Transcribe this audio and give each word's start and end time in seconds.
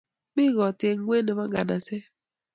Mi 0.33 0.45
kot 0.55 0.79
eng 0.89 1.01
kwen 1.07 1.23
nepo 1.25 1.43
nganaset 1.49 2.05